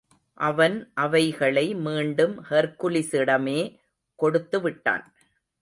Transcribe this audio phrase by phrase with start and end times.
[0.37, 3.59] அவன் அவைகளை மீண்டும் ஹெர்க்குலிஸிடமே
[4.19, 5.05] கொடுத்து விட்டான்.